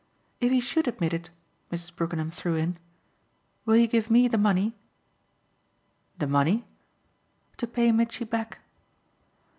"If 0.39 0.51
he 0.51 0.59
SHOULD 0.59 0.87
admit 0.87 1.13
it," 1.13 1.29
Mrs. 1.71 1.95
Brookenham 1.95 2.31
threw 2.31 2.55
in, 2.55 2.79
"will 3.65 3.75
you 3.75 3.85
give 3.85 4.09
me 4.09 4.27
the 4.27 4.35
money?" 4.35 4.73
"The 6.17 6.25
money?" 6.25 6.65
"To 7.57 7.67
pay 7.67 7.91
Mitchy 7.91 8.25
back." 8.25 8.61